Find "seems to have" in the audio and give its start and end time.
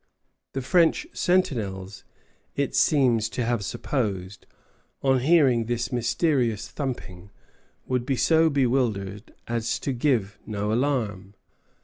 2.73-3.59